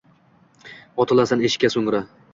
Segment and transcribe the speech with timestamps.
[1.05, 2.05] Otilasan eshikka soʼngra